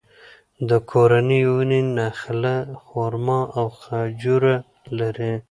د 0.69 0.71
کورنۍ 0.91 1.41
ونې 1.51 1.81
نخله، 1.99 2.55
خورما 2.85 3.39
او 3.57 3.65
خجوره 3.81 4.55
لري. 4.99 5.33